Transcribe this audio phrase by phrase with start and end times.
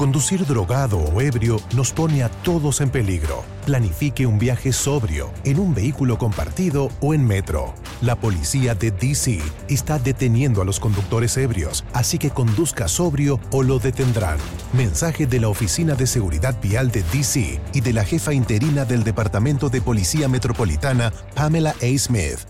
[0.00, 3.44] Conducir drogado o ebrio nos pone a todos en peligro.
[3.66, 7.74] Planifique un viaje sobrio, en un vehículo compartido o en metro.
[8.00, 13.62] La policía de DC está deteniendo a los conductores ebrios, así que conduzca sobrio o
[13.62, 14.38] lo detendrán.
[14.72, 19.04] Mensaje de la Oficina de Seguridad Vial de DC y de la jefa interina del
[19.04, 21.98] Departamento de Policía Metropolitana, Pamela A.
[21.98, 22.49] Smith.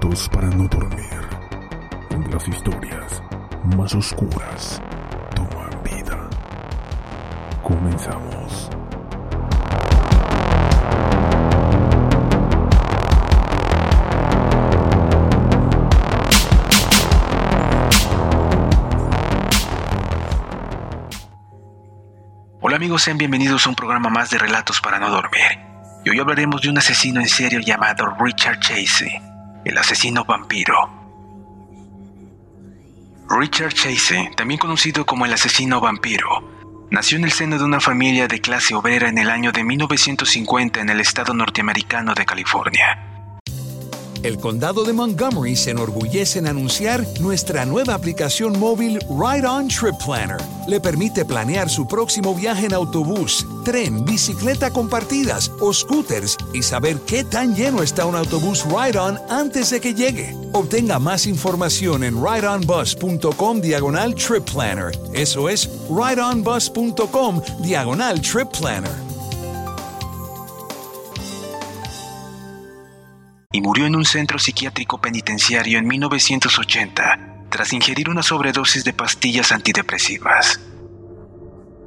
[0.00, 1.28] Relatos para no dormir,
[2.08, 3.20] donde las historias
[3.76, 4.80] más oscuras
[5.34, 6.30] toman vida.
[7.64, 8.70] Comenzamos.
[22.60, 25.58] Hola amigos, sean bienvenidos a un programa más de Relatos para no dormir.
[26.04, 29.20] Y hoy hablaremos de un asesino en serio llamado Richard Chase,
[29.68, 30.88] el asesino vampiro.
[33.28, 38.26] Richard Chase, también conocido como el asesino vampiro, nació en el seno de una familia
[38.26, 43.17] de clase obrera en el año de 1950 en el estado norteamericano de California.
[44.28, 49.94] El condado de Montgomery se enorgullece en anunciar nuestra nueva aplicación móvil Ride On Trip
[50.04, 50.36] Planner.
[50.66, 56.98] Le permite planear su próximo viaje en autobús, tren, bicicleta compartidas o scooters y saber
[57.06, 60.36] qué tan lleno está un autobús Ride On antes de que llegue.
[60.52, 64.92] Obtenga más información en rideonbus.com diagonal trip planner.
[65.14, 69.07] Eso es rideonbus.com diagonal trip planner.
[73.50, 79.52] Y murió en un centro psiquiátrico penitenciario en 1980 tras ingerir una sobredosis de pastillas
[79.52, 80.60] antidepresivas.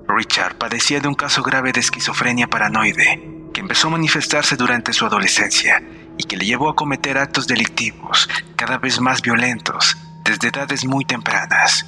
[0.08, 3.22] Richard padecía de un caso grave de esquizofrenia paranoide
[3.54, 5.84] que empezó a manifestarse durante su adolescencia
[6.18, 11.06] y que le llevó a cometer actos delictivos cada vez más violentos desde edades muy
[11.06, 11.86] tempranas.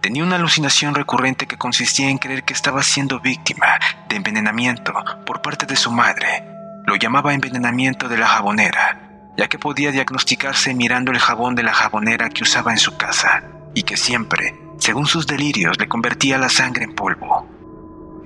[0.00, 4.94] Tenía una alucinación recurrente que consistía en creer que estaba siendo víctima de envenenamiento
[5.26, 6.53] por parte de su madre
[6.94, 11.74] lo llamaba envenenamiento de la jabonera, ya que podía diagnosticarse mirando el jabón de la
[11.74, 13.42] jabonera que usaba en su casa,
[13.74, 17.48] y que siempre, según sus delirios, le convertía la sangre en polvo.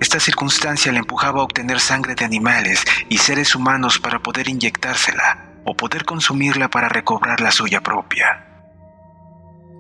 [0.01, 5.47] Esta circunstancia le empujaba a obtener sangre de animales y seres humanos para poder inyectársela
[5.65, 8.45] o poder consumirla para recobrar la suya propia.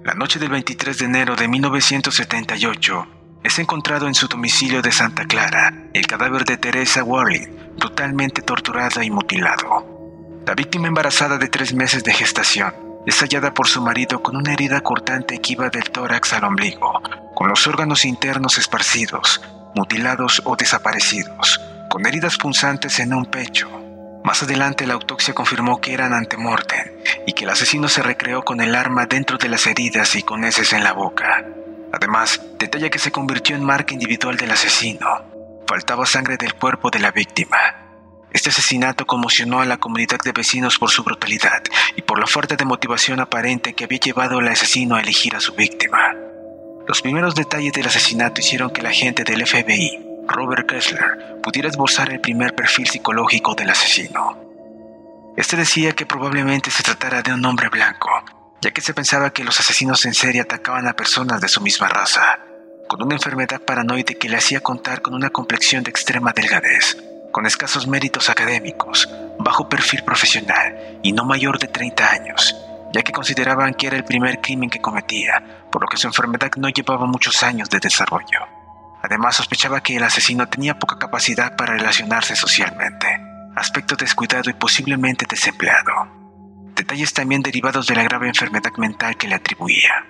[0.02, 3.06] La noche del 23 de enero de 1978,
[3.42, 9.04] es encontrado en su domicilio de Santa Clara el cadáver de Teresa Warling, brutalmente torturada
[9.04, 10.42] y mutilado.
[10.46, 12.74] La víctima embarazada de tres meses de gestación
[13.06, 17.00] es hallada por su marido con una herida cortante que iba del tórax al ombligo,
[17.34, 19.40] con los órganos internos esparcidos,
[19.74, 23.68] mutilados o desaparecidos, con heridas punzantes en un pecho.
[24.24, 26.86] Más adelante la autopsia confirmó que eran antemortem
[27.26, 30.44] y que el asesino se recreó con el arma dentro de las heridas y con
[30.44, 31.46] heces en la boca.
[32.08, 35.06] Además, detalla que se convirtió en marca individual del asesino.
[35.66, 37.58] Faltaba sangre del cuerpo de la víctima.
[38.32, 41.62] Este asesinato conmocionó a la comunidad de vecinos por su brutalidad
[41.96, 45.40] y por la falta de motivación aparente que había llevado al asesino a elegir a
[45.40, 46.14] su víctima.
[46.86, 52.10] Los primeros detalles del asesinato hicieron que el agente del FBI, Robert Kessler, pudiera esbozar
[52.10, 54.42] el primer perfil psicológico del asesino.
[55.36, 58.08] Este decía que probablemente se tratara de un hombre blanco,
[58.60, 61.88] ya que se pensaba que los asesinos en serie atacaban a personas de su misma
[61.88, 62.40] raza,
[62.88, 66.96] con una enfermedad paranoide que le hacía contar con una complexión de extrema delgadez,
[67.30, 69.08] con escasos méritos académicos,
[69.38, 72.56] bajo perfil profesional y no mayor de 30 años,
[72.92, 76.50] ya que consideraban que era el primer crimen que cometía, por lo que su enfermedad
[76.56, 78.40] no llevaba muchos años de desarrollo.
[79.02, 83.06] Además, sospechaba que el asesino tenía poca capacidad para relacionarse socialmente,
[83.54, 86.17] aspecto descuidado y posiblemente desempleado.
[86.78, 90.06] Detalles también derivados de la grave enfermedad mental que le atribuía.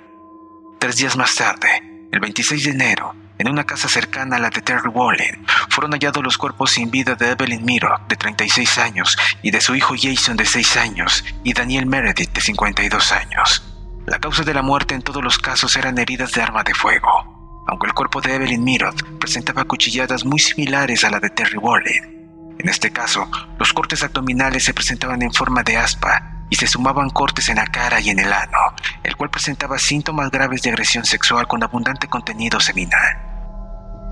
[0.78, 4.60] Tres días más tarde, el 26 de enero, en una casa cercana a la de
[4.60, 9.50] Terry Wallen, fueron hallados los cuerpos sin vida de Evelyn Miro, de 36 años, y
[9.50, 13.64] de su hijo Jason, de 6 años, y Daniel Meredith, de 52 años.
[14.06, 17.64] La causa de la muerte en todos los casos eran heridas de arma de fuego,
[17.66, 22.56] aunque el cuerpo de Evelyn Miro presentaba cuchilladas muy similares a la de Terry Wallen.
[22.58, 23.26] En este caso,
[23.58, 27.66] los cortes abdominales se presentaban en forma de aspa y se sumaban cortes en la
[27.66, 28.58] cara y en el ano,
[29.02, 33.28] el cual presentaba síntomas graves de agresión sexual con abundante contenido seminal.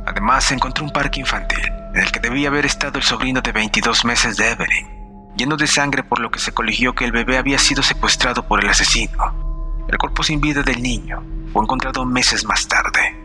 [0.07, 3.53] Además, se encontró un parque infantil, en el que debía haber estado el sobrino de
[3.53, 7.39] 22 meses de Evelyn, lleno de sangre por lo que se coligió que el bebé
[7.39, 9.85] había sido secuestrado por el asesino.
[9.89, 11.23] El cuerpo sin vida del niño
[11.53, 13.17] fue encontrado meses más tarde.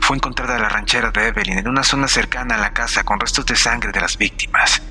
[0.00, 3.46] Fue encontrada la ranchera de Evelyn en una zona cercana a la casa con restos
[3.46, 4.82] de sangre de las víctimas.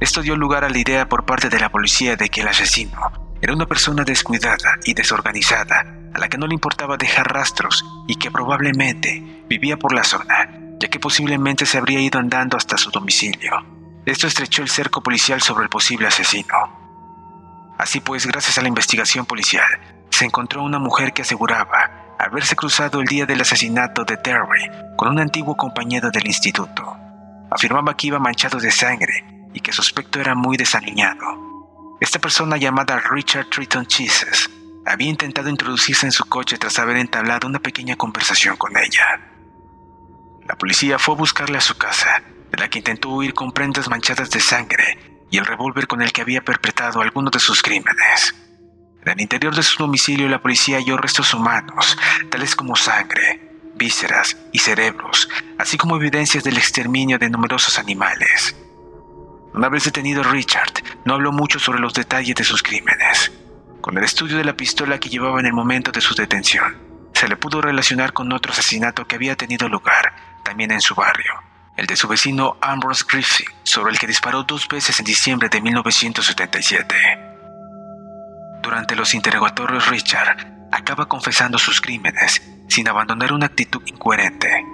[0.00, 3.34] Esto dio lugar a la idea por parte de la policía de que el asesino
[3.40, 5.84] era una persona descuidada y desorganizada
[6.14, 10.50] a la que no le importaba dejar rastros y que probablemente vivía por la zona,
[10.78, 13.52] ya que posiblemente se habría ido andando hasta su domicilio.
[14.06, 17.74] Esto estrechó el cerco policial sobre el posible asesino.
[17.76, 19.68] Así pues, gracias a la investigación policial,
[20.10, 25.08] se encontró una mujer que aseguraba haberse cruzado el día del asesinato de Terry con
[25.08, 26.96] un antiguo compañero del instituto.
[27.50, 31.96] Afirmaba que iba manchado de sangre y que su aspecto era muy desaliñado.
[32.00, 34.48] Esta persona llamada Richard Triton Cheeses
[34.86, 39.20] había intentado introducirse en su coche tras haber entablado una pequeña conversación con ella.
[40.46, 43.88] La policía fue a buscarle a su casa, de la que intentó huir con prendas
[43.88, 48.34] manchadas de sangre y el revólver con el que había perpetrado algunos de sus crímenes.
[49.04, 51.98] En el interior de su domicilio la policía halló restos humanos,
[52.30, 55.28] tales como sangre, vísceras y cerebros,
[55.58, 58.56] así como evidencias del exterminio de numerosos animales.
[59.66, 60.72] Vez detenido Richard,
[61.04, 63.32] no habló mucho sobre los detalles de sus crímenes.
[63.82, 66.78] Con el estudio de la pistola que llevaba en el momento de su detención,
[67.12, 71.32] se le pudo relacionar con otro asesinato que había tenido lugar también en su barrio,
[71.76, 75.60] el de su vecino Ambrose Griffin, sobre el que disparó dos veces en diciembre de
[75.60, 76.94] 1977.
[78.62, 84.64] Durante los interrogatorios, Richard acaba confesando sus crímenes sin abandonar una actitud incoherente.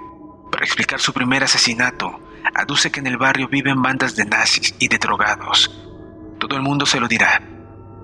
[0.51, 4.87] Para explicar su primer asesinato, aduce que en el barrio viven bandas de nazis y
[4.87, 5.71] de drogados.
[6.39, 7.41] Todo el mundo se lo dirá,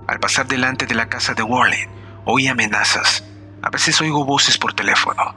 [0.07, 1.89] al pasar delante de la casa de Warren,
[2.25, 3.23] oí amenazas.
[3.61, 5.35] A veces oigo voces por teléfono.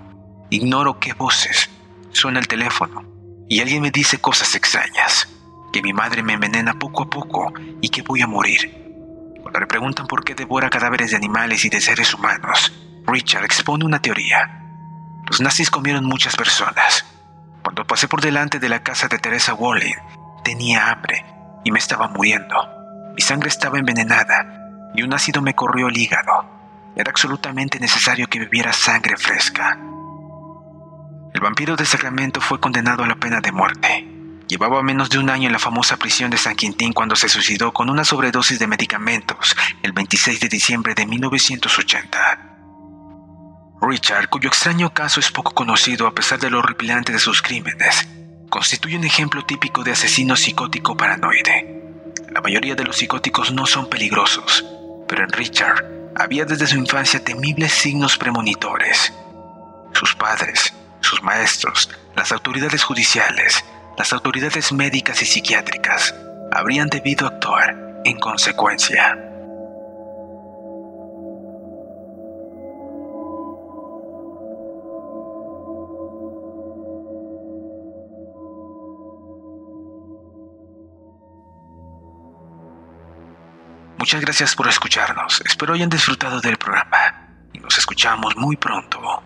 [0.50, 1.70] Ignoro qué voces.
[2.10, 3.04] Suena el teléfono
[3.48, 5.28] y alguien me dice cosas extrañas.
[5.72, 8.68] Que mi madre me envenena poco a poco y que voy a morir.
[9.42, 12.72] Cuando le preguntan por qué devora cadáveres de animales y de seres humanos,
[13.06, 14.60] Richard expone una teoría.
[15.28, 17.04] Los nazis comieron muchas personas.
[17.74, 19.96] Cuando pasé por delante de la casa de Teresa Wallen,
[20.44, 21.26] tenía hambre
[21.64, 22.54] y me estaba muriendo.
[23.16, 24.46] Mi sangre estaba envenenada
[24.94, 26.44] y un ácido me corrió el hígado.
[26.94, 29.76] Era absolutamente necesario que bebiera sangre fresca.
[31.34, 34.08] El vampiro de Sacramento fue condenado a la pena de muerte.
[34.46, 37.72] Llevaba menos de un año en la famosa prisión de San Quintín cuando se suicidó
[37.72, 42.53] con una sobredosis de medicamentos el 26 de diciembre de 1980.
[43.86, 48.08] Richard, cuyo extraño caso es poco conocido a pesar de lo horripilante de sus crímenes,
[48.48, 51.82] constituye un ejemplo típico de asesino psicótico paranoide.
[52.30, 54.64] La mayoría de los psicóticos no son peligrosos,
[55.06, 55.84] pero en Richard
[56.16, 59.12] había desde su infancia temibles signos premonitores.
[59.92, 63.64] Sus padres, sus maestros, las autoridades judiciales,
[63.98, 66.14] las autoridades médicas y psiquiátricas
[66.52, 69.33] habrían debido actuar en consecuencia.
[84.14, 85.42] Muchas gracias por escucharnos.
[85.44, 89.24] Espero hayan disfrutado del programa y nos escuchamos muy pronto.